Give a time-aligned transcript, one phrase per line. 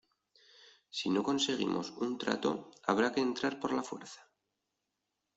[0.99, 2.51] Si no conseguimos un trato
[2.87, 4.21] habrá que entrar por la fuerza.